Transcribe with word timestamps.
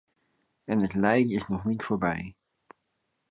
En 0.63 0.79
het 0.81 0.93
lijden 0.93 1.31
is 1.35 1.47
nog 1.47 1.65
niet 1.65 1.83
voorbij. 1.83 2.35